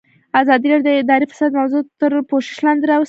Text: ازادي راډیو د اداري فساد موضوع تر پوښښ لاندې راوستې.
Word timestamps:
ازادي 0.41 0.67
راډیو 0.69 0.87
د 0.97 0.99
اداري 1.01 1.25
فساد 1.31 1.51
موضوع 1.59 1.81
تر 1.99 2.11
پوښښ 2.29 2.55
لاندې 2.65 2.85
راوستې. 2.87 2.99